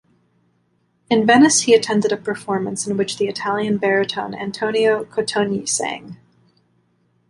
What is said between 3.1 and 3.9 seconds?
the Italian